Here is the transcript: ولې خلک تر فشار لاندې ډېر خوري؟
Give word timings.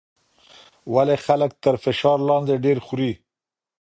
ولې 0.93 1.15
خلک 1.25 1.51
تر 1.63 1.75
فشار 1.83 2.19
لاندې 2.29 2.55
ډېر 2.65 2.77
خوري؟ 2.85 3.11